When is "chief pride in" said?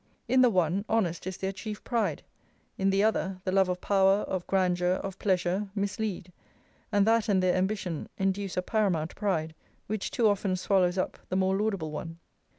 1.51-2.89